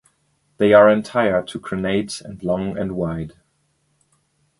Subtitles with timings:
[0.57, 3.33] They are entire to crenate and long and wide.